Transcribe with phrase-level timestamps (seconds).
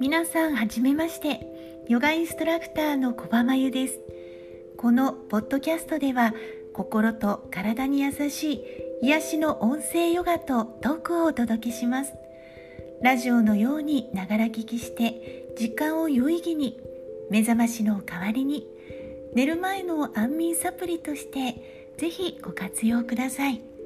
[0.00, 1.40] 皆さんはじめまして。
[1.88, 3.98] ヨガインストラクターの小葉真由です。
[4.76, 6.34] このポッドキャストでは
[6.72, 8.62] 心と体に優しい
[9.02, 12.12] 癒しの音声ヨガとトークをお届けします。
[13.02, 16.78] ラジオのようにながら聞きして時間を有意義に
[17.28, 18.68] 目覚ましの代わりに
[19.34, 23.77] 寝る前の安眠サプリとしてぜひご活用ください。